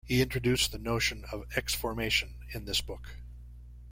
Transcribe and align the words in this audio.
He 0.07 0.19
introduced 0.23 0.71
the 0.71 0.79
notion 0.79 1.25
of 1.31 1.45
exformation 1.55 2.39
in 2.55 2.65
this 2.65 2.81
book. 2.81 3.17